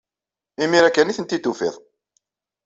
[0.63, 1.75] Imir-a kan ay tent-id-tufid.